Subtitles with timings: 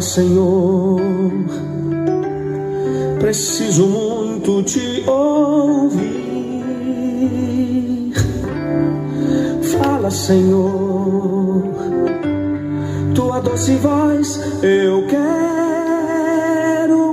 [0.00, 1.00] Senhor,
[3.18, 6.00] preciso muito te ouvir.
[9.78, 11.62] Fala, Senhor,
[13.14, 15.20] tua doce voz eu quero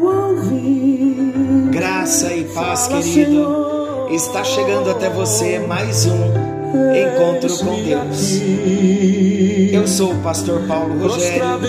[0.03, 1.69] ouvir.
[1.71, 3.31] Graça e paz, Fala, querido.
[3.31, 3.77] Senhor,
[4.09, 6.17] Está chegando até você mais um
[6.95, 8.41] encontro com Deus.
[9.71, 11.59] Eu sou o pastor Paulo Rogério,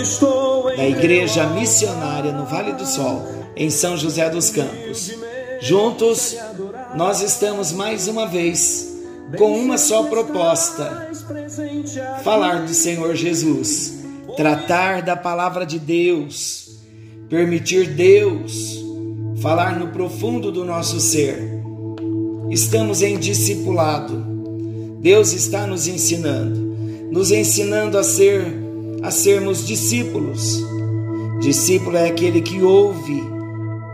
[0.79, 3.21] da Igreja Missionária no Vale do Sol,
[3.53, 5.11] em São José dos Campos.
[5.59, 6.37] Juntos,
[6.95, 8.87] nós estamos mais uma vez
[9.37, 11.11] com uma só proposta:
[12.23, 13.99] falar do Senhor Jesus,
[14.37, 16.79] tratar da palavra de Deus,
[17.27, 18.79] permitir Deus
[19.41, 21.59] falar no profundo do nosso ser.
[22.49, 24.29] Estamos em discipulado
[25.01, 26.59] Deus está nos ensinando,
[27.09, 28.68] nos ensinando a ser
[29.01, 30.63] a sermos discípulos.
[31.39, 33.23] Discípulo é aquele que ouve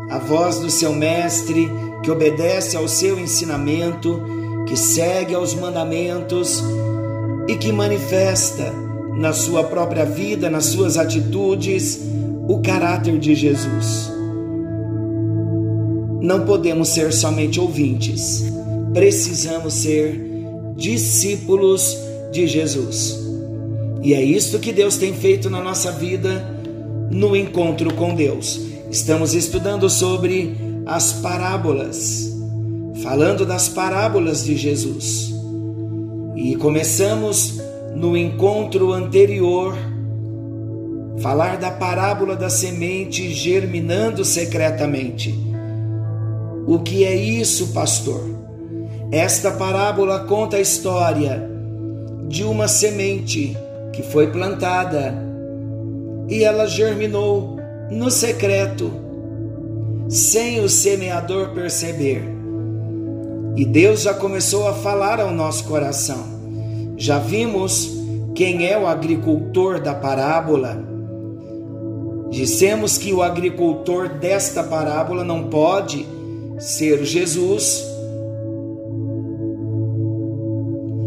[0.09, 1.69] a voz do seu mestre,
[2.03, 4.21] que obedece ao seu ensinamento,
[4.67, 6.63] que segue aos mandamentos
[7.47, 8.71] e que manifesta
[9.15, 11.99] na sua própria vida, nas suas atitudes,
[12.47, 14.11] o caráter de Jesus.
[16.21, 18.43] Não podemos ser somente ouvintes,
[18.93, 20.19] precisamos ser
[20.75, 21.95] discípulos
[22.31, 23.24] de Jesus.
[24.05, 26.61] E é isto que Deus tem feito na nossa vida
[27.09, 28.61] no encontro com Deus.
[28.91, 32.31] Estamos estudando sobre as parábolas,
[33.01, 35.33] falando das parábolas de Jesus.
[36.35, 37.59] E começamos
[37.95, 39.75] no encontro anterior
[41.17, 45.33] falar da parábola da semente germinando secretamente.
[46.67, 48.21] O que é isso, pastor?
[49.11, 51.49] Esta parábola conta a história
[52.27, 53.57] de uma semente
[53.95, 55.15] que foi plantada
[56.27, 57.57] e ela germinou
[57.89, 58.91] no secreto,
[60.09, 62.23] sem o semeador perceber.
[63.55, 66.35] E Deus já começou a falar ao nosso coração.
[66.97, 67.89] Já vimos
[68.33, 70.83] quem é o agricultor da parábola.
[72.31, 76.05] Dissemos que o agricultor desta parábola não pode
[76.59, 77.85] ser Jesus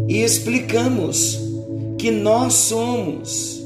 [0.07, 1.48] e explicamos
[1.99, 3.61] que nós somos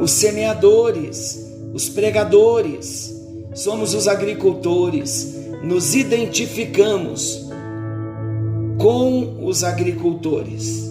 [0.00, 3.18] os semeadores, os pregadores,
[3.54, 5.34] somos os agricultores,
[5.64, 7.48] nos identificamos
[8.78, 10.88] com os agricultores.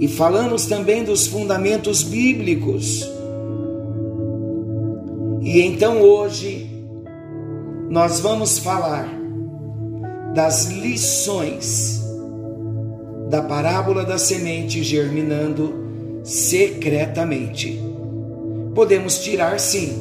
[0.00, 3.08] E falamos também dos fundamentos bíblicos.
[5.40, 6.70] E então hoje
[7.88, 9.08] nós vamos falar
[10.34, 12.01] das lições
[13.32, 17.80] da parábola da semente germinando secretamente.
[18.74, 19.98] Podemos tirar, sim,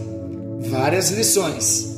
[0.69, 1.97] várias lições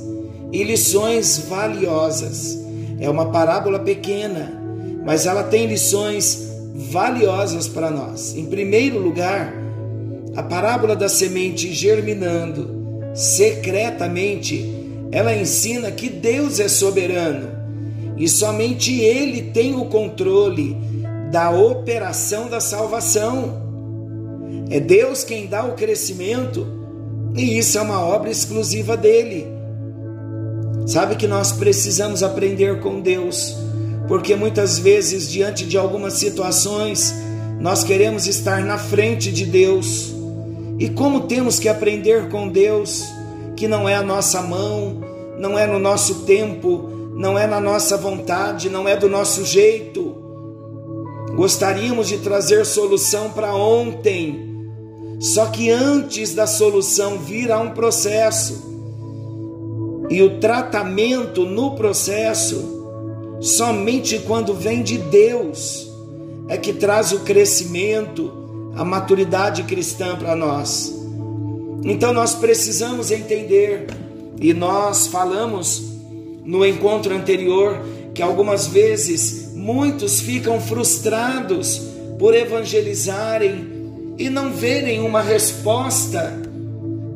[0.52, 2.64] e lições valiosas.
[3.00, 4.54] É uma parábola pequena,
[5.04, 8.36] mas ela tem lições valiosas para nós.
[8.38, 9.56] Em primeiro lugar,
[10.36, 14.72] a parábola da semente germinando secretamente,
[15.12, 17.50] ela ensina que Deus é soberano
[18.20, 20.94] e somente Ele tem o controle
[21.34, 23.64] da operação da salvação.
[24.70, 26.68] É Deus quem dá o crescimento
[27.36, 29.48] e isso é uma obra exclusiva dele.
[30.86, 33.58] Sabe que nós precisamos aprender com Deus,
[34.08, 37.16] porque muitas vezes, diante de algumas situações,
[37.60, 40.14] nós queremos estar na frente de Deus.
[40.78, 43.06] E como temos que aprender com Deus,
[43.56, 45.02] que não é a nossa mão,
[45.40, 50.23] não é no nosso tempo, não é na nossa vontade, não é do nosso jeito.
[51.36, 54.54] Gostaríamos de trazer solução para ontem,
[55.20, 58.72] só que antes da solução virá um processo.
[60.10, 65.92] E o tratamento no processo, somente quando vem de Deus,
[66.48, 68.32] é que traz o crescimento,
[68.76, 70.94] a maturidade cristã para nós.
[71.84, 73.88] Então nós precisamos entender,
[74.40, 75.82] e nós falamos
[76.44, 77.82] no encontro anterior,
[78.14, 81.82] que algumas vezes Muitos ficam frustrados
[82.20, 83.66] por evangelizarem
[84.18, 86.38] e não verem uma resposta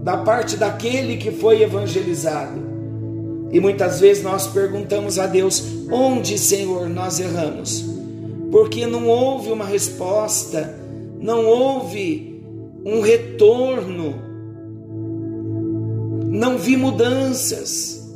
[0.02, 2.58] da parte daquele que foi evangelizado.
[3.52, 5.62] E muitas vezes nós perguntamos a Deus:
[5.92, 7.84] onde, Senhor, nós erramos?
[8.50, 10.74] Porque não houve uma resposta,
[11.20, 12.42] não houve
[12.86, 14.16] um retorno,
[16.30, 18.10] não vi mudanças.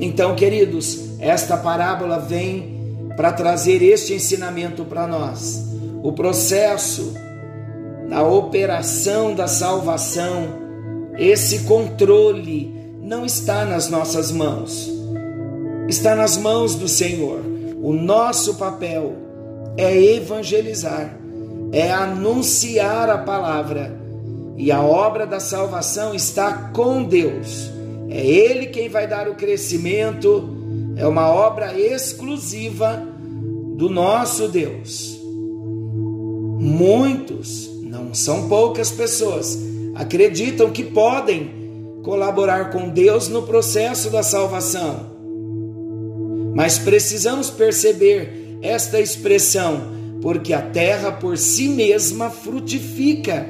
[0.00, 2.79] Então, queridos, esta parábola vem
[3.20, 5.62] para trazer este ensinamento para nós.
[6.02, 7.12] O processo
[8.08, 10.48] da operação da salvação
[11.18, 14.90] esse controle não está nas nossas mãos,
[15.86, 17.40] está nas mãos do Senhor.
[17.82, 19.12] O nosso papel
[19.76, 21.14] é evangelizar,
[21.72, 24.00] é anunciar a palavra,
[24.56, 27.70] e a obra da salvação está com Deus.
[28.08, 30.56] É Ele quem vai dar o crescimento,
[30.96, 33.09] é uma obra exclusiva
[33.80, 35.18] do nosso Deus.
[36.58, 39.58] Muitos, não são poucas pessoas,
[39.94, 41.50] acreditam que podem
[42.02, 45.06] colaborar com Deus no processo da salvação.
[46.54, 49.80] Mas precisamos perceber esta expressão,
[50.20, 53.46] porque a terra por si mesma frutifica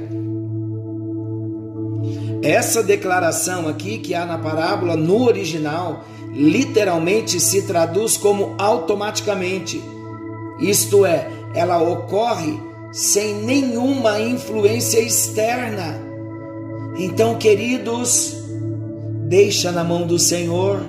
[2.40, 9.82] essa declaração aqui que há na parábola, no original, literalmente se traduz como automaticamente.
[10.60, 12.58] Isto é, ela ocorre
[12.92, 16.00] sem nenhuma influência externa.
[16.98, 18.36] Então, queridos,
[19.28, 20.80] deixa na mão do Senhor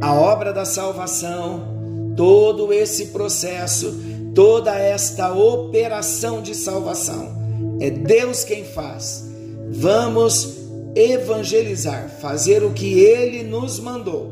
[0.00, 3.94] a obra da salvação, todo esse processo,
[4.34, 7.40] toda esta operação de salvação.
[7.80, 9.30] É Deus quem faz.
[9.70, 10.58] Vamos
[10.94, 14.30] evangelizar, fazer o que ele nos mandou.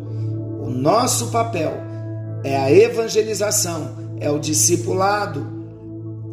[0.60, 1.72] O nosso papel
[2.44, 5.46] é a evangelização, é o discipulado,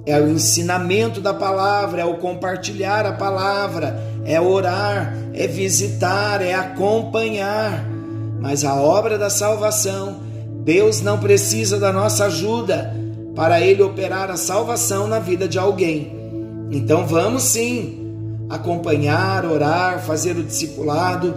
[0.05, 6.53] é o ensinamento da palavra, é o compartilhar a palavra, é orar, é visitar, é
[6.53, 7.85] acompanhar.
[8.39, 10.19] Mas a obra da salvação,
[10.63, 12.93] Deus não precisa da nossa ajuda
[13.33, 16.11] para ele operar a salvação na vida de alguém.
[16.71, 18.03] Então vamos sim
[18.49, 21.33] acompanhar, orar, fazer o discipulado,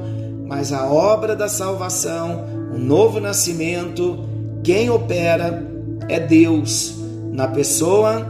[0.47, 2.45] mas a obra da salvação,
[2.75, 4.29] o novo nascimento,
[4.63, 5.70] quem opera
[6.09, 6.95] é Deus
[7.33, 8.21] na pessoa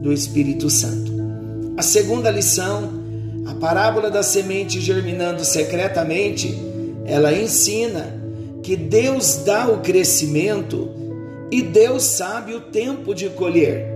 [0.00, 1.12] do Espírito Santo.
[1.76, 2.90] A segunda lição,
[3.46, 6.54] a parábola da semente germinando secretamente,
[7.04, 8.20] ela ensina
[8.62, 10.90] que Deus dá o crescimento
[11.50, 13.86] e Deus sabe o tempo de colher.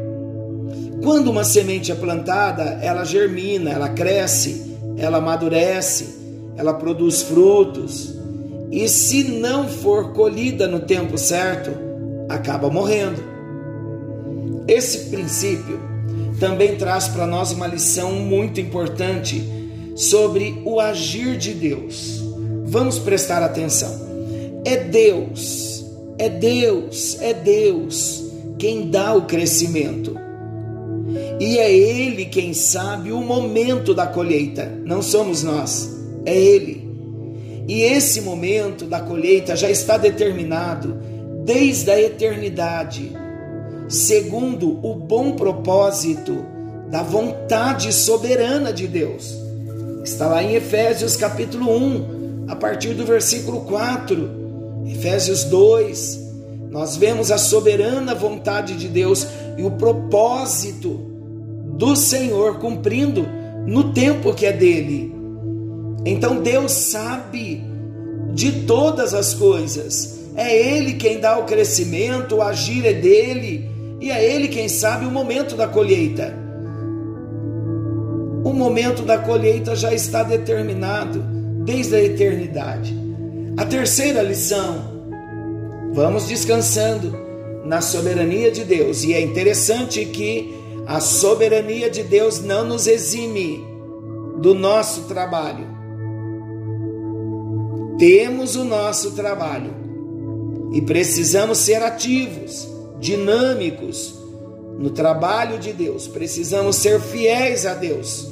[1.02, 6.16] Quando uma semente é plantada, ela germina, ela cresce, ela amadurece,
[6.56, 8.14] ela produz frutos.
[8.70, 11.70] E se não for colhida no tempo certo,
[12.28, 13.22] acaba morrendo.
[14.66, 15.78] Esse princípio
[16.38, 19.42] também traz para nós uma lição muito importante
[19.94, 22.22] sobre o agir de Deus.
[22.64, 24.04] Vamos prestar atenção.
[24.64, 25.84] É Deus,
[26.18, 28.24] é Deus, é Deus
[28.58, 30.16] quem dá o crescimento.
[31.38, 35.90] E é Ele quem sabe o momento da colheita, não somos nós,
[36.24, 36.84] é Ele.
[37.68, 40.96] E esse momento da colheita já está determinado
[41.44, 43.12] desde a eternidade,
[43.88, 46.44] segundo o bom propósito
[46.90, 49.36] da vontade soberana de Deus.
[50.02, 54.44] Está lá em Efésios capítulo 1, a partir do versículo 4.
[54.86, 56.20] Efésios 2,
[56.70, 59.26] nós vemos a soberana vontade de Deus
[59.58, 61.00] e o propósito
[61.76, 63.26] do Senhor cumprindo
[63.66, 65.14] no tempo que é dele.
[66.06, 67.64] Então Deus sabe
[68.32, 70.23] de todas as coisas.
[70.36, 75.06] É Ele quem dá o crescimento, o agir é dele, e é Ele quem sabe
[75.06, 76.34] o momento da colheita.
[78.44, 81.22] O momento da colheita já está determinado
[81.64, 82.94] desde a eternidade.
[83.56, 84.82] A terceira lição,
[85.92, 87.16] vamos descansando
[87.64, 90.52] na soberania de Deus, e é interessante que
[90.86, 93.64] a soberania de Deus não nos exime
[94.40, 95.66] do nosso trabalho.
[97.98, 99.83] Temos o nosso trabalho
[100.74, 102.68] e precisamos ser ativos,
[103.00, 104.14] dinâmicos
[104.78, 106.06] no trabalho de Deus.
[106.06, 108.28] Precisamos ser fiéis a Deus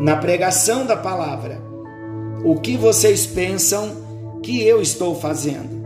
[0.00, 1.62] na pregação da palavra.
[2.44, 5.84] O que vocês pensam que eu estou fazendo?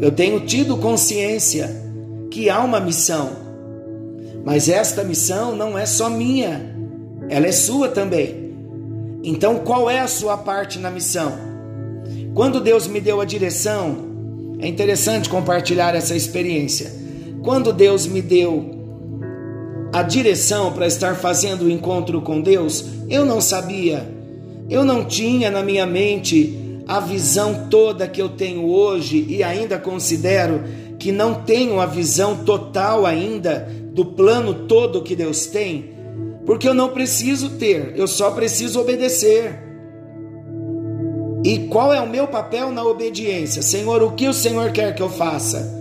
[0.00, 1.70] Eu tenho tido consciência
[2.28, 3.40] que há uma missão
[4.44, 6.74] mas esta missão não é só minha,
[7.28, 8.50] ela é sua também.
[9.22, 11.32] Então, qual é a sua parte na missão?
[12.34, 14.09] Quando Deus me deu a direção,
[14.60, 16.92] é interessante compartilhar essa experiência.
[17.42, 18.78] Quando Deus me deu
[19.92, 24.06] a direção para estar fazendo o encontro com Deus, eu não sabia,
[24.68, 29.78] eu não tinha na minha mente a visão toda que eu tenho hoje e ainda
[29.78, 30.62] considero
[30.98, 35.94] que não tenho a visão total ainda do plano todo que Deus tem,
[36.44, 39.69] porque eu não preciso ter, eu só preciso obedecer.
[41.44, 43.62] E qual é o meu papel na obediência?
[43.62, 45.80] Senhor, o que o Senhor quer que eu faça?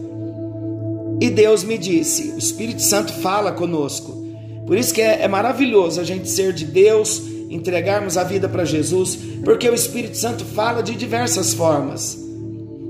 [1.21, 4.17] E Deus me disse, o Espírito Santo fala conosco.
[4.65, 8.63] Por isso que é, é maravilhoso a gente ser de Deus entregarmos a vida para
[8.63, 12.17] Jesus, porque o Espírito Santo fala de diversas formas.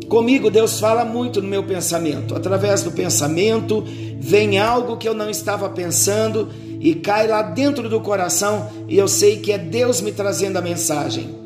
[0.08, 2.36] Comigo, Deus fala muito no meu pensamento.
[2.36, 3.84] Através do pensamento,
[4.20, 6.50] vem algo que eu não estava pensando
[6.80, 10.62] e cai lá dentro do coração, e eu sei que é Deus me trazendo a
[10.62, 11.39] mensagem.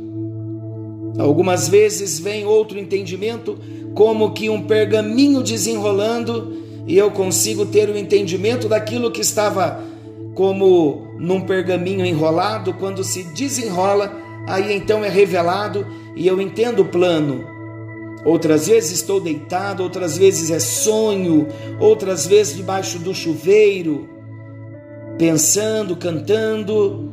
[1.17, 3.57] Algumas vezes vem outro entendimento,
[3.93, 9.83] como que um pergaminho desenrolando, e eu consigo ter o entendimento daquilo que estava
[10.33, 14.11] como num pergaminho enrolado, quando se desenrola,
[14.47, 17.45] aí então é revelado e eu entendo o plano.
[18.25, 21.47] Outras vezes estou deitado, outras vezes é sonho,
[21.79, 24.09] outras vezes debaixo do chuveiro,
[25.17, 27.11] pensando, cantando,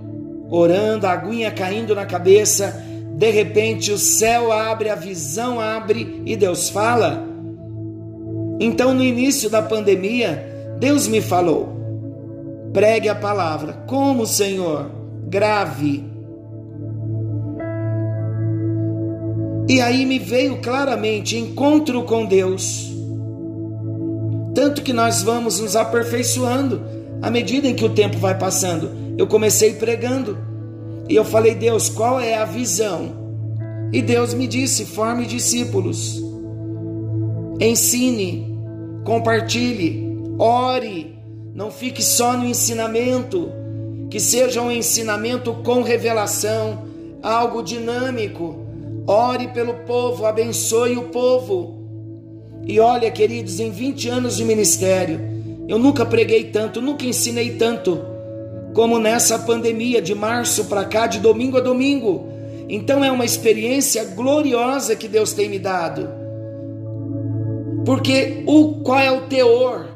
[0.49, 2.89] orando, a aguinha caindo na cabeça.
[3.21, 7.23] De repente o céu abre, a visão abre e Deus fala.
[8.59, 11.69] Então, no início da pandemia, Deus me falou:
[12.73, 13.75] pregue a palavra.
[13.87, 14.91] Como, Senhor?
[15.29, 16.03] Grave
[19.69, 22.91] E aí me veio claramente encontro com Deus.
[24.55, 26.81] Tanto que nós vamos nos aperfeiçoando
[27.21, 28.91] à medida em que o tempo vai passando.
[29.19, 30.39] Eu comecei pregando
[31.11, 33.11] e eu falei, Deus, qual é a visão?
[33.93, 36.23] E Deus me disse: forme discípulos,
[37.59, 38.57] ensine,
[39.05, 41.19] compartilhe, ore,
[41.52, 43.50] não fique só no ensinamento,
[44.09, 46.85] que seja um ensinamento com revelação,
[47.21, 48.64] algo dinâmico.
[49.05, 51.81] Ore pelo povo, abençoe o povo.
[52.64, 55.21] E olha, queridos, em 20 anos de ministério,
[55.67, 58.11] eu nunca preguei tanto, nunca ensinei tanto
[58.75, 62.29] como nessa pandemia de março para cá, de domingo a domingo.
[62.69, 66.09] Então é uma experiência gloriosa que Deus tem me dado.
[67.85, 69.89] Porque o qual é o teor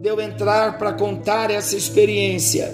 [0.00, 2.72] de eu entrar para contar essa experiência?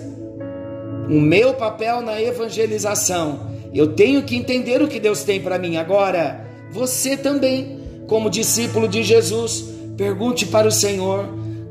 [1.08, 5.76] O meu papel na evangelização eu tenho que entender o que Deus tem para mim.
[5.76, 7.78] Agora, você também,
[8.08, 9.64] como discípulo de Jesus,
[9.96, 11.28] pergunte para o Senhor: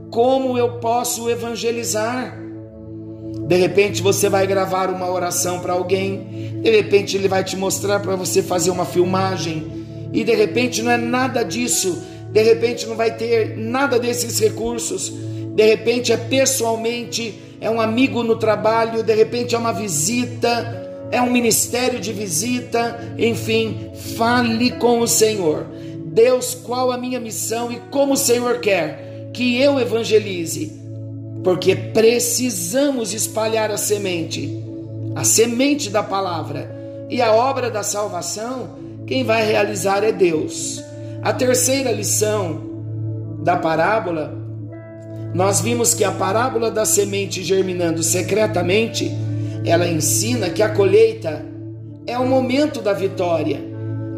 [0.09, 2.37] como eu posso evangelizar?
[3.49, 7.99] De repente você vai gravar uma oração para alguém, de repente ele vai te mostrar
[7.99, 11.99] para você fazer uma filmagem, e de repente não é nada disso,
[12.31, 15.11] de repente não vai ter nada desses recursos,
[15.55, 21.19] de repente é pessoalmente, é um amigo no trabalho, de repente é uma visita, é
[21.19, 25.65] um ministério de visita, enfim, fale com o Senhor.
[26.05, 30.78] Deus, qual a minha missão e como o Senhor quer que eu evangelize?
[31.43, 34.63] Porque precisamos espalhar a semente,
[35.15, 36.77] a semente da palavra.
[37.09, 38.77] E a obra da salvação,
[39.07, 40.83] quem vai realizar é Deus.
[41.21, 42.61] A terceira lição
[43.43, 44.33] da parábola,
[45.33, 49.11] nós vimos que a parábola da semente germinando secretamente
[49.65, 51.45] ela ensina que a colheita
[52.07, 53.59] é o momento da vitória.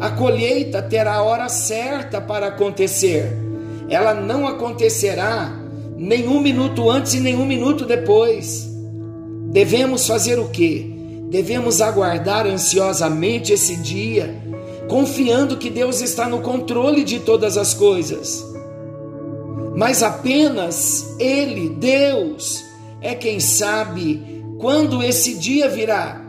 [0.00, 3.30] A colheita terá a hora certa para acontecer.
[3.88, 5.52] Ela não acontecerá
[6.02, 8.68] nenhum minuto antes e nenhum minuto depois.
[9.52, 10.84] Devemos fazer o quê?
[11.30, 14.36] Devemos aguardar ansiosamente esse dia,
[14.88, 18.44] confiando que Deus está no controle de todas as coisas.
[19.76, 22.62] Mas apenas Ele, Deus,
[23.00, 26.20] é quem sabe quando esse dia virá.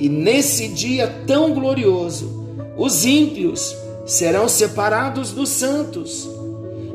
[0.00, 2.44] E nesse dia tão glorioso,
[2.76, 6.28] os ímpios serão separados dos santos,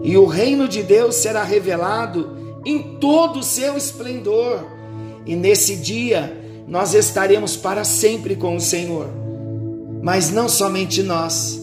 [0.04, 4.66] e o reino de Deus será revelado em todo o seu esplendor.
[5.26, 9.08] E nesse dia nós estaremos para sempre com o Senhor.
[10.02, 11.60] Mas não somente nós.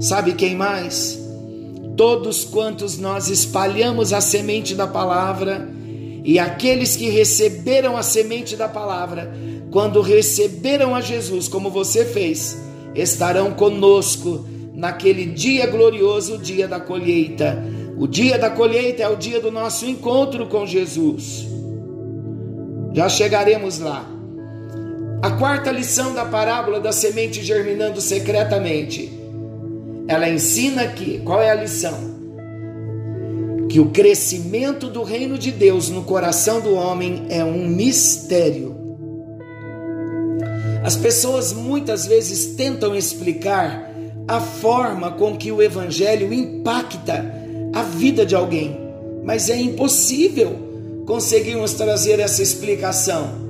[0.00, 1.18] Sabe quem mais?
[1.96, 5.68] Todos quantos nós espalhamos a semente da palavra
[6.24, 9.32] e aqueles que receberam a semente da palavra,
[9.70, 12.58] quando receberam a Jesus, como você fez,
[12.94, 14.44] estarão conosco
[14.76, 17.64] naquele dia glorioso, o dia da colheita.
[17.96, 21.46] O dia da colheita é o dia do nosso encontro com Jesus.
[22.92, 24.08] Já chegaremos lá.
[25.22, 29.10] A quarta lição da parábola da semente germinando secretamente.
[30.06, 32.16] Ela ensina que, qual é a lição?
[33.68, 38.74] que o crescimento do reino de Deus no coração do homem é um mistério.
[40.82, 43.92] As pessoas muitas vezes tentam explicar
[44.28, 47.24] a forma com que o evangelho impacta
[47.72, 48.76] a vida de alguém,
[49.24, 53.46] mas é impossível conseguirmos trazer essa explicação.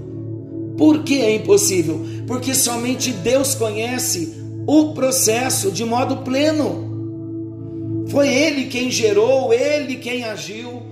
[0.77, 2.01] Por que é impossível?
[2.27, 4.35] Porque somente Deus conhece
[4.67, 8.05] o processo de modo pleno.
[8.09, 10.83] Foi ele quem gerou, ele quem agiu.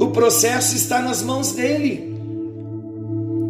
[0.00, 2.16] O processo está nas mãos dele.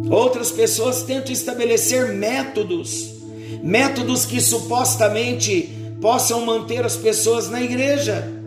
[0.09, 3.18] Outras pessoas tentam estabelecer métodos,
[3.63, 5.69] métodos que supostamente
[6.01, 8.39] possam manter as pessoas na igreja.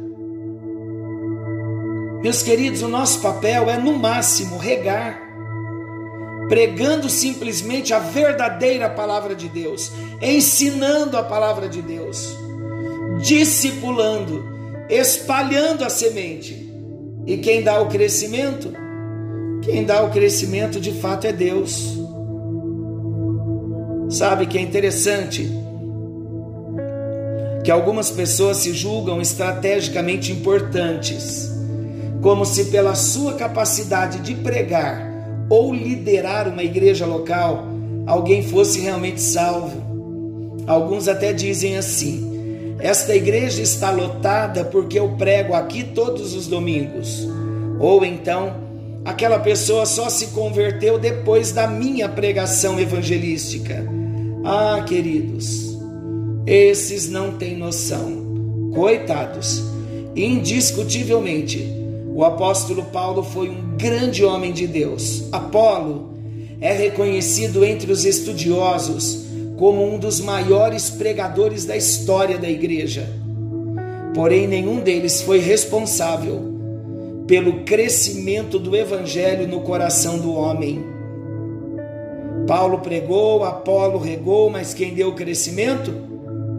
[2.22, 5.20] Meus queridos, o nosso papel é no máximo regar,
[6.48, 9.90] pregando simplesmente a verdadeira palavra de Deus,
[10.20, 12.36] ensinando a palavra de Deus,
[13.20, 14.44] discipulando,
[14.88, 16.70] espalhando a semente.
[17.26, 18.72] E quem dá o crescimento?
[19.62, 21.98] Quem dá o crescimento de fato é Deus.
[24.12, 25.50] Sabe que é interessante
[27.64, 31.50] que algumas pessoas se julgam estrategicamente importantes,
[32.20, 35.10] como se pela sua capacidade de pregar
[35.48, 37.72] ou liderar uma igreja local
[38.06, 39.80] alguém fosse realmente salvo.
[40.66, 47.26] Alguns até dizem assim: esta igreja está lotada porque eu prego aqui todos os domingos.
[47.80, 48.56] Ou então,
[49.06, 54.01] aquela pessoa só se converteu depois da minha pregação evangelística.
[54.44, 55.78] Ah, queridos,
[56.46, 58.70] esses não têm noção.
[58.74, 59.62] Coitados.
[60.16, 61.64] Indiscutivelmente,
[62.14, 65.24] o apóstolo Paulo foi um grande homem de Deus.
[65.30, 66.10] Apolo
[66.60, 73.08] é reconhecido entre os estudiosos como um dos maiores pregadores da história da igreja.
[74.14, 76.52] Porém, nenhum deles foi responsável
[77.26, 80.91] pelo crescimento do evangelho no coração do homem.
[82.46, 85.92] Paulo pregou, Apolo regou, mas quem deu o crescimento?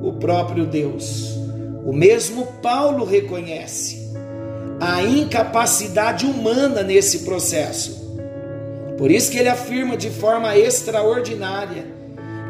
[0.02, 1.38] O próprio Deus.
[1.86, 4.04] O mesmo Paulo reconhece
[4.80, 8.04] a incapacidade humana nesse processo.
[8.98, 11.86] Por isso que ele afirma de forma extraordinária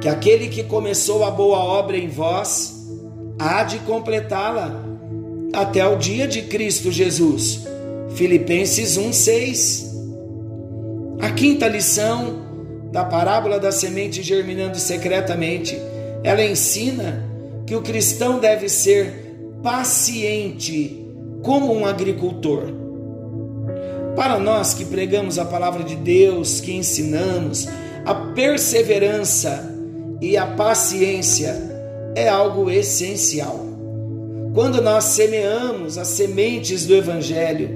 [0.01, 2.87] que aquele que começou a boa obra em vós
[3.39, 4.83] há de completá-la
[5.53, 7.61] até o dia de Cristo Jesus.
[8.15, 9.93] Filipenses 1:6.
[11.21, 12.42] A quinta lição
[12.93, 15.75] da parábola da semente germinando secretamente,
[16.23, 17.27] ela ensina
[17.65, 21.03] que o cristão deve ser paciente
[21.41, 22.65] como um agricultor.
[24.15, 27.67] Para nós que pregamos a palavra de Deus, que ensinamos,
[28.05, 29.75] a perseverança
[30.21, 31.55] e a paciência
[32.13, 33.59] é algo essencial.
[34.53, 37.71] Quando nós semeamos as sementes do Evangelho,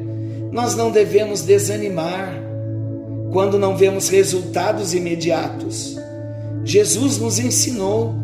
[0.52, 2.47] nós não devemos desanimar
[3.32, 5.98] quando não vemos resultados imediatos.
[6.64, 8.16] Jesus nos ensinou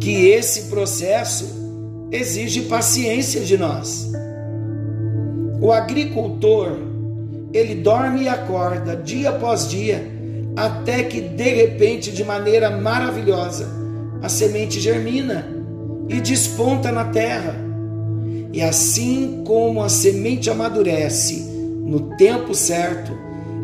[0.00, 1.46] que esse processo
[2.10, 4.10] exige paciência de nós.
[5.60, 6.78] O agricultor,
[7.52, 10.04] ele dorme e acorda dia após dia,
[10.56, 13.68] até que de repente, de maneira maravilhosa,
[14.22, 15.46] a semente germina
[16.08, 17.54] e desponta na terra.
[18.52, 21.48] E assim como a semente amadurece
[21.84, 23.12] no tempo certo,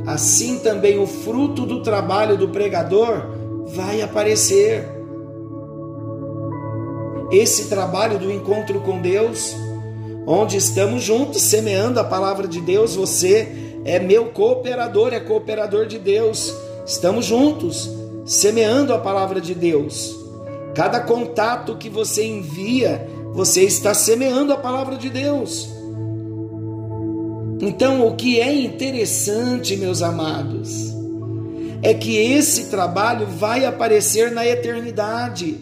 [0.06, 3.26] assim também o fruto do trabalho do pregador
[3.66, 4.88] vai aparecer.
[7.32, 9.54] Esse trabalho do encontro com Deus,
[10.26, 13.48] onde estamos juntos semeando a palavra de Deus, você
[13.84, 16.54] é meu cooperador, é cooperador de Deus.
[16.86, 17.90] Estamos juntos
[18.24, 20.14] semeando a palavra de Deus.
[20.72, 25.75] Cada contato que você envia, você está semeando a palavra de Deus.
[27.60, 30.94] Então, o que é interessante, meus amados,
[31.82, 35.56] é que esse trabalho vai aparecer na eternidade.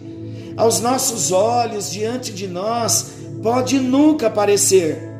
[0.57, 5.15] Aos nossos olhos, diante de nós, pode nunca aparecer.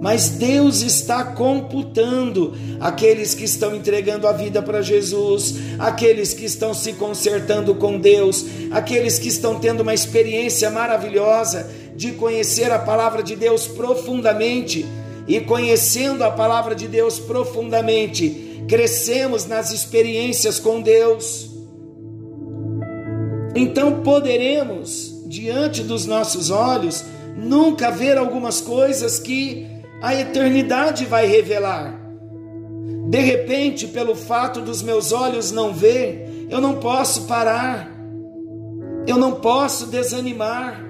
[0.00, 6.72] Mas Deus está computando aqueles que estão entregando a vida para Jesus, aqueles que estão
[6.72, 13.24] se consertando com Deus, aqueles que estão tendo uma experiência maravilhosa de conhecer a palavra
[13.24, 14.86] de Deus profundamente
[15.28, 21.50] e conhecendo a palavra de Deus profundamente, crescemos nas experiências com Deus.
[23.54, 27.04] Então poderemos, diante dos nossos olhos,
[27.36, 29.66] nunca ver algumas coisas que
[30.00, 31.94] a eternidade vai revelar.
[33.10, 37.90] De repente, pelo fato dos meus olhos não ver, eu não posso parar,
[39.06, 40.82] eu não posso desanimar,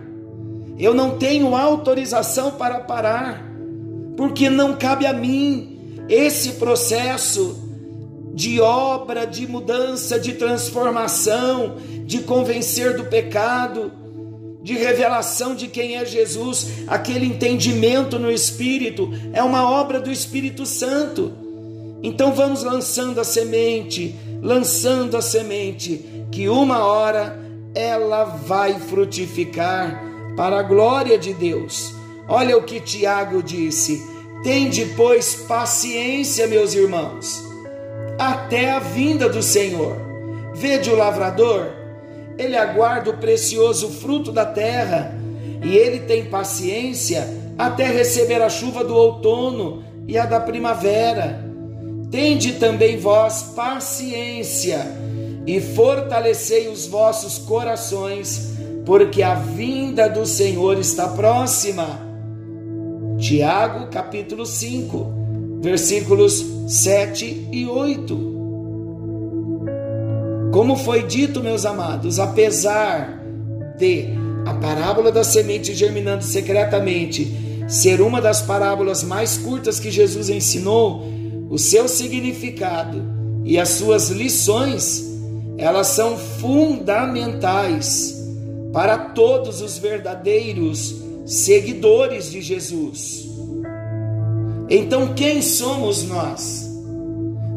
[0.78, 3.47] eu não tenho autorização para parar
[4.18, 5.78] porque não cabe a mim
[6.08, 7.56] esse processo
[8.34, 13.92] de obra, de mudança, de transformação, de convencer do pecado,
[14.60, 20.66] de revelação de quem é Jesus, aquele entendimento no Espírito, é uma obra do Espírito
[20.66, 21.30] Santo.
[22.02, 27.38] Então vamos lançando a semente, lançando a semente, que uma hora
[27.72, 30.02] ela vai frutificar
[30.36, 31.97] para a glória de Deus.
[32.28, 34.06] Olha o que Tiago disse:
[34.42, 37.42] Tende, pois, paciência, meus irmãos,
[38.18, 39.96] até a vinda do Senhor.
[40.54, 41.68] Vede o lavrador,
[42.36, 45.16] ele aguarda o precioso fruto da terra
[45.62, 51.44] e ele tem paciência até receber a chuva do outono e a da primavera.
[52.10, 54.86] Tende também vós paciência
[55.46, 58.52] e fortalecei os vossos corações,
[58.84, 62.07] porque a vinda do Senhor está próxima.
[63.18, 68.38] Tiago, capítulo 5, versículos 7 e 8.
[70.52, 73.20] Como foi dito, meus amados, apesar
[73.76, 74.04] de
[74.46, 81.04] a parábola da semente germinando secretamente ser uma das parábolas mais curtas que Jesus ensinou,
[81.50, 83.02] o seu significado
[83.44, 85.04] e as suas lições,
[85.58, 88.16] elas são fundamentais
[88.72, 93.28] para todos os verdadeiros seguidores de Jesus.
[94.70, 96.66] Então, quem somos nós?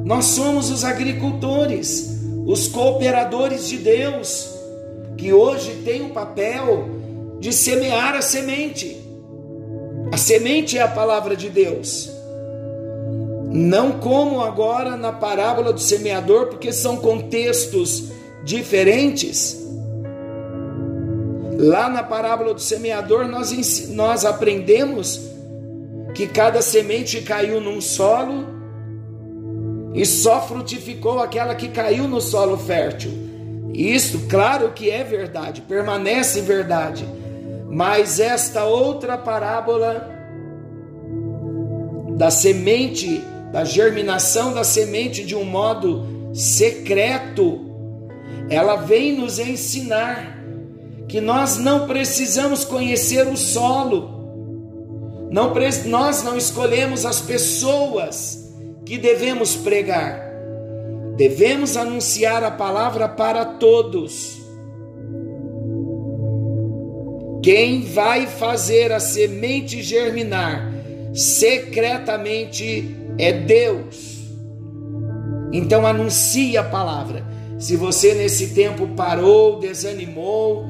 [0.04, 4.50] Nós somos os agricultores, os cooperadores de Deus,
[5.18, 6.90] que hoje têm o papel
[7.40, 8.98] de semear a semente.
[10.12, 12.12] A semente é a palavra de Deus.
[13.54, 18.10] Não como agora na parábola do semeador, porque são contextos
[18.44, 19.58] diferentes.
[21.58, 25.30] Lá na parábola do semeador, nós, nós aprendemos
[26.14, 28.46] que cada semente caiu num solo
[29.94, 33.12] e só frutificou aquela que caiu no solo fértil.
[33.74, 37.06] Isso, claro que é verdade, permanece verdade.
[37.70, 40.10] Mas esta outra parábola
[42.18, 47.60] da semente, da germinação da semente de um modo secreto,
[48.50, 50.41] ela vem nos ensinar
[51.12, 55.54] que nós não precisamos conhecer o solo, não,
[55.88, 58.50] nós não escolhemos as pessoas
[58.86, 60.24] que devemos pregar,
[61.18, 64.40] devemos anunciar a palavra para todos.
[67.44, 70.72] Quem vai fazer a semente germinar
[71.14, 74.22] secretamente é Deus.
[75.52, 77.26] Então anuncie a palavra.
[77.60, 80.70] Se você nesse tempo parou, desanimou,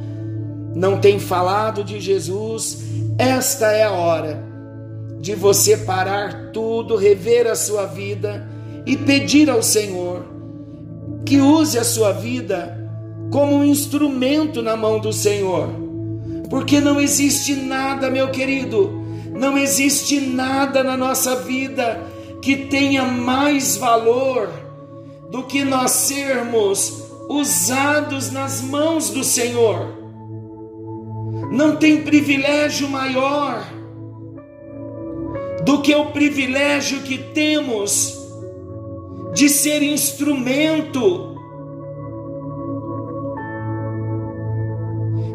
[0.76, 2.84] não tem falado de Jesus,
[3.18, 4.44] esta é a hora
[5.20, 8.48] de você parar tudo, rever a sua vida
[8.86, 10.26] e pedir ao Senhor
[11.26, 12.78] que use a sua vida
[13.32, 15.82] como um instrumento na mão do Senhor
[16.52, 19.02] porque não existe nada, meu querido,
[19.34, 21.98] não existe nada na nossa vida
[22.42, 24.50] que tenha mais valor
[25.30, 30.01] do que nós sermos usados nas mãos do Senhor.
[31.52, 33.62] Não tem privilégio maior
[35.66, 38.18] do que o privilégio que temos
[39.34, 41.36] de ser instrumento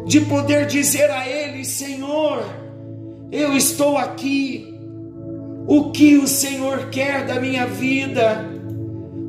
[0.05, 2.43] de poder dizer a Ele: Senhor,
[3.31, 4.73] eu estou aqui,
[5.67, 8.45] o que o Senhor quer da minha vida?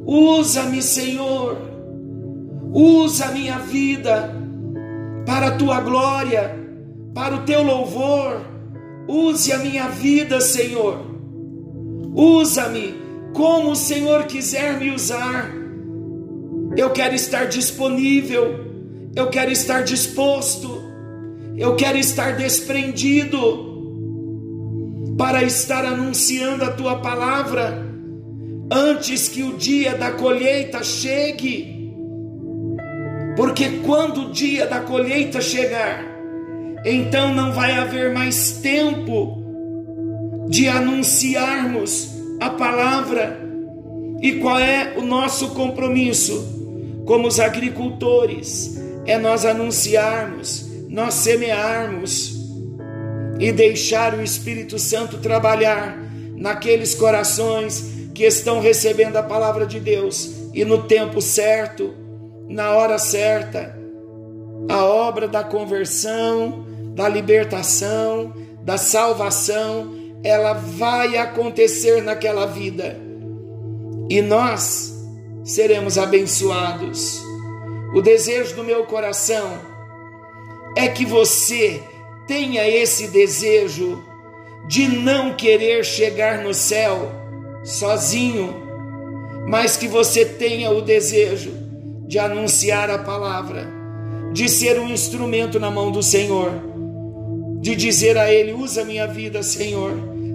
[0.07, 1.59] Usa-me, Senhor,
[2.73, 4.35] usa a minha vida
[5.27, 6.68] para a tua glória,
[7.15, 8.43] para o teu louvor.
[9.09, 11.01] Use a minha vida, Senhor.
[12.15, 12.95] Usa-me
[13.33, 15.51] como o Senhor quiser me usar.
[16.77, 18.69] Eu quero estar disponível
[19.19, 20.81] eu quero estar disposto,
[21.57, 23.67] eu quero estar desprendido
[25.17, 27.85] para estar anunciando a tua palavra
[28.71, 31.93] antes que o dia da colheita chegue.
[33.37, 36.05] Porque quando o dia da colheita chegar,
[36.85, 39.43] então não vai haver mais tempo
[40.49, 42.11] de anunciarmos
[42.41, 43.47] a palavra.
[44.21, 46.57] E qual é o nosso compromisso?
[47.05, 52.37] Como os agricultores, é nós anunciarmos, nós semearmos
[53.39, 55.97] e deixar o Espírito Santo trabalhar
[56.37, 61.95] naqueles corações que estão recebendo a palavra de Deus e no tempo certo,
[62.49, 63.79] na hora certa,
[64.69, 66.67] a obra da conversão,
[66.99, 68.35] da libertação,
[68.65, 73.01] da salvação, ela vai acontecer naquela vida
[74.11, 74.93] e nós
[75.45, 77.23] seremos abençoados.
[77.95, 79.61] O desejo do meu coração
[80.77, 81.81] é que você
[82.27, 84.03] tenha esse desejo
[84.67, 87.13] de não querer chegar no céu
[87.63, 88.57] sozinho,
[89.47, 91.53] mas que você tenha o desejo
[92.09, 93.69] de anunciar a palavra,
[94.33, 96.68] de ser um instrumento na mão do Senhor,
[97.61, 99.93] de dizer a Ele: usa minha vida, Senhor.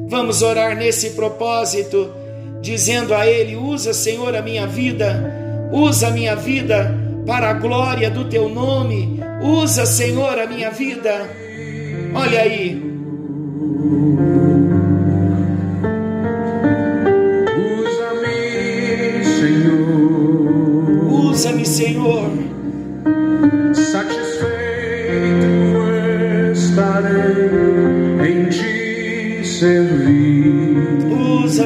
[0.07, 2.11] Vamos orar nesse propósito,
[2.61, 8.09] dizendo a Ele: Usa, Senhor, a minha vida, usa a minha vida para a glória
[8.09, 11.29] do Teu nome, usa, Senhor, a minha vida.
[12.13, 12.81] Olha aí.
[17.81, 19.71] Usa-me, Senhor.
[21.31, 22.52] Usa-me, Senhor.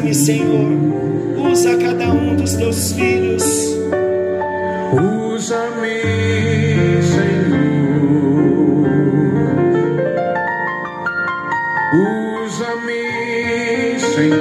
[0.08, 0.72] Usa-me, Senhor.
[1.52, 3.44] Usa cada um dos teus filhos.
[5.34, 6.02] Usa-me,
[7.04, 7.58] Senhor.
[12.46, 14.38] Usa-me, Senhor.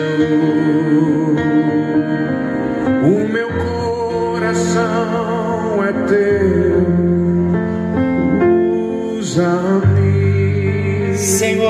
[3.05, 5.36] O meu coração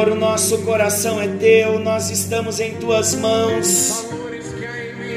[0.07, 4.07] Senhor, o nosso coração é teu, nós estamos em tuas mãos.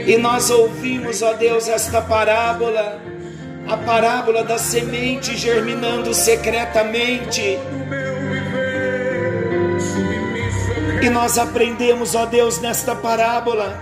[0.07, 2.99] E nós ouvimos, ó Deus, esta parábola,
[3.67, 7.59] a parábola da semente germinando secretamente.
[11.03, 13.79] E nós aprendemos, ó Deus, nesta parábola,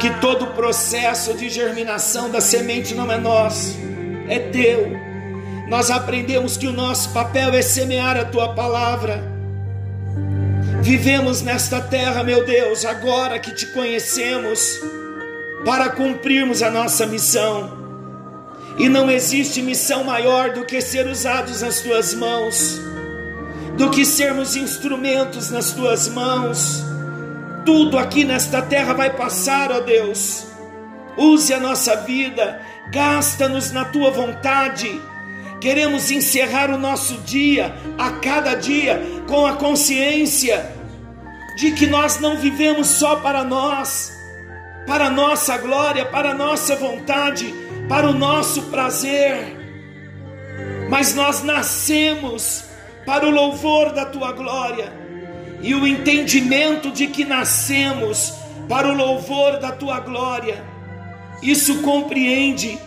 [0.00, 3.76] que todo o processo de germinação da semente não é nosso,
[4.28, 4.96] é teu.
[5.68, 9.33] Nós aprendemos que o nosso papel é semear a tua palavra.
[10.84, 14.78] Vivemos nesta terra, meu Deus, agora que te conhecemos,
[15.64, 17.72] para cumprirmos a nossa missão.
[18.78, 22.78] E não existe missão maior do que ser usados nas tuas mãos,
[23.78, 26.84] do que sermos instrumentos nas tuas mãos.
[27.64, 30.44] Tudo aqui nesta terra vai passar, ó Deus.
[31.16, 32.60] Use a nossa vida,
[32.92, 35.00] gasta-nos na tua vontade.
[35.64, 40.70] Queremos encerrar o nosso dia, a cada dia, com a consciência
[41.56, 44.12] de que nós não vivemos só para nós,
[44.86, 47.46] para nossa glória, para nossa vontade,
[47.88, 49.56] para o nosso prazer,
[50.90, 52.66] mas nós nascemos
[53.06, 54.92] para o louvor da tua glória
[55.62, 58.34] e o entendimento de que nascemos
[58.68, 60.62] para o louvor da tua glória.
[61.42, 62.78] Isso compreende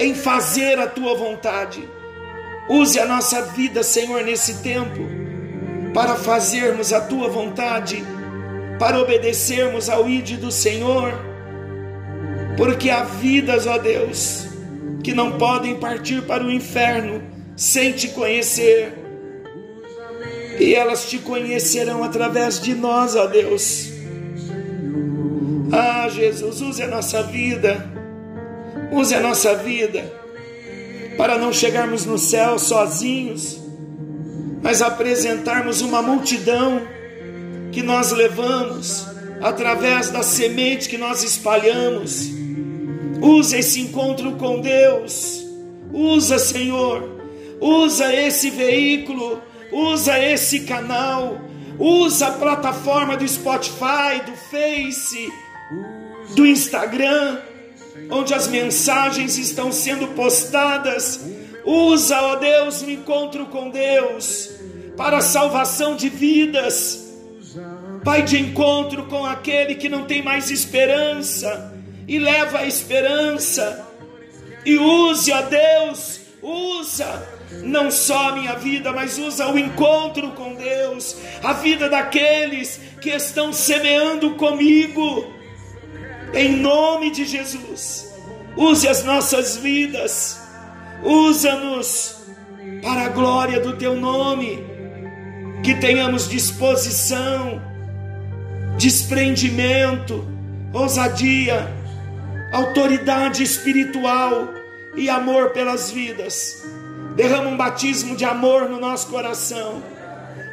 [0.00, 1.94] em fazer a tua vontade.
[2.68, 5.16] Use a nossa vida, Senhor, nesse tempo
[5.96, 8.04] para fazermos a tua vontade,
[8.78, 11.10] para obedecermos ao ID do Senhor,
[12.56, 14.46] porque há vidas, ó Deus,
[15.02, 17.22] que não podem partir para o inferno
[17.56, 18.92] sem te conhecer,
[20.58, 23.90] e elas te conhecerão através de nós, ó Deus.
[25.72, 27.90] Ah, Jesus, use a nossa vida,
[28.92, 30.04] use a nossa vida,
[31.16, 33.66] para não chegarmos no céu sozinhos
[34.66, 36.82] mas apresentarmos uma multidão
[37.70, 39.06] que nós levamos
[39.40, 42.28] através da semente que nós espalhamos.
[43.22, 45.46] Usa esse encontro com Deus.
[45.92, 47.16] Usa, Senhor.
[47.60, 51.38] Usa esse veículo, usa esse canal,
[51.78, 55.32] usa a plataforma do Spotify, do Face,
[56.34, 57.38] do Instagram,
[58.10, 61.20] onde as mensagens estão sendo postadas.
[61.64, 64.50] Usa, ó Deus, o encontro com Deus
[64.96, 67.04] para a salvação de vidas.
[68.04, 71.74] Pai de encontro com aquele que não tem mais esperança
[72.06, 73.84] e leva a esperança.
[74.64, 80.54] E use, ó Deus, usa não só a minha vida, mas usa o encontro com
[80.54, 85.32] Deus, a vida daqueles que estão semeando comigo.
[86.34, 88.12] Em nome de Jesus,
[88.56, 90.40] use as nossas vidas,
[91.02, 92.16] usa-nos
[92.82, 94.64] para a glória do teu nome.
[95.62, 97.60] Que tenhamos disposição,
[98.76, 100.24] desprendimento,
[100.72, 101.72] ousadia,
[102.52, 104.48] autoridade espiritual
[104.96, 106.64] e amor pelas vidas.
[107.16, 109.82] Derrama um batismo de amor no nosso coração,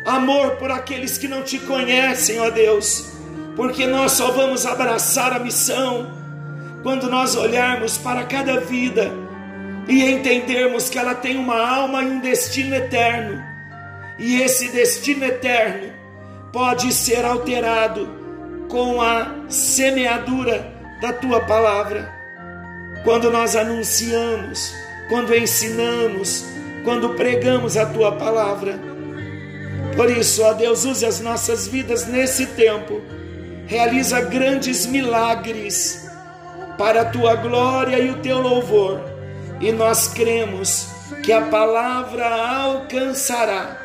[0.06, 3.12] amor por aqueles que não te conhecem, ó Deus,
[3.56, 6.12] porque nós só vamos abraçar a missão
[6.82, 9.12] quando nós olharmos para cada vida
[9.88, 13.54] e entendermos que ela tem uma alma e um destino eterno
[14.18, 15.92] e esse destino eterno
[16.52, 18.08] pode ser alterado
[18.70, 22.14] com a semeadura da tua palavra.
[23.04, 24.74] Quando nós anunciamos,
[25.10, 26.46] quando ensinamos,
[26.84, 28.80] quando pregamos a tua palavra.
[29.96, 33.02] Por isso, ó Deus, use as nossas vidas nesse tempo,
[33.66, 36.08] realiza grandes milagres
[36.78, 39.02] para a tua glória e o teu louvor,
[39.60, 40.88] e nós cremos
[41.24, 43.80] que a palavra alcançará.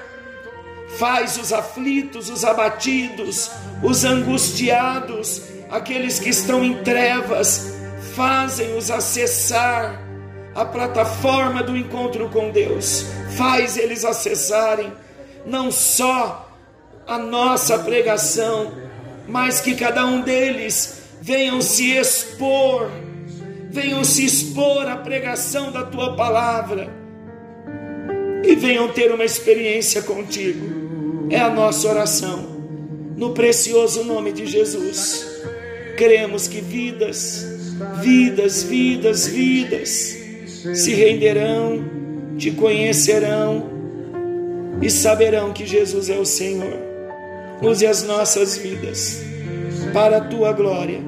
[0.99, 3.51] Faz os aflitos, os abatidos,
[3.83, 7.75] os angustiados aqueles que estão em trevas,
[8.15, 10.03] fazem-os acessar
[10.55, 14.93] a plataforma do encontro com Deus, faz eles acessarem
[15.47, 16.49] não só
[17.07, 18.73] a nossa pregação,
[19.29, 22.91] mas que cada um deles venham se expor,
[23.71, 26.89] venham se expor à pregação da tua palavra
[28.43, 31.29] e venham ter uma experiência contigo.
[31.31, 32.49] É a nossa oração,
[33.15, 35.27] no precioso nome de Jesus.
[35.99, 37.45] Cremos que vidas,
[38.01, 40.17] vidas, vidas, vidas
[40.75, 41.85] se renderão,
[42.39, 43.69] te conhecerão
[44.81, 46.88] e saberão que Jesus é o Senhor.
[47.61, 49.21] Use as nossas vidas
[49.93, 51.01] para a tua glória,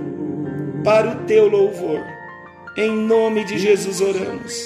[0.82, 2.00] para o teu louvor.
[2.76, 4.64] Em nome de Jesus oramos.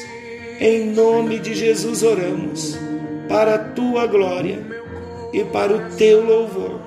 [0.58, 2.78] Em nome de Jesus oramos.
[3.28, 4.58] Para a tua glória
[5.30, 6.80] e para o teu louvor.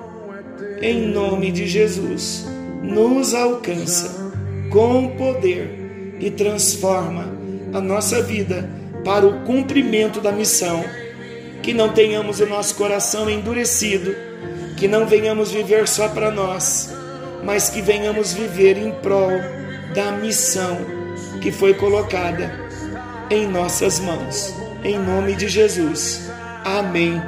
[0.82, 2.44] Em nome de Jesus,
[2.82, 4.32] nos alcança
[4.68, 7.28] com poder e transforma
[7.72, 8.68] a nossa vida
[9.04, 10.82] para o cumprimento da missão.
[11.62, 14.27] Que não tenhamos o nosso coração endurecido
[14.78, 16.94] que não venhamos viver só para nós,
[17.42, 19.32] mas que venhamos viver em prol
[19.92, 20.78] da missão
[21.40, 22.52] que foi colocada
[23.28, 24.54] em nossas mãos.
[24.84, 26.30] Em nome de Jesus.
[26.64, 27.20] Amém.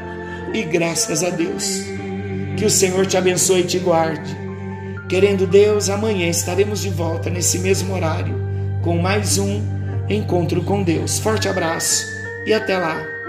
[0.54, 1.82] E graças a Deus.
[2.56, 4.36] Que o Senhor te abençoe e te guarde.
[5.08, 8.38] Querendo Deus, amanhã estaremos de volta nesse mesmo horário
[8.82, 9.60] com mais um
[10.08, 11.18] encontro com Deus.
[11.18, 12.06] Forte abraço
[12.46, 13.19] e até lá.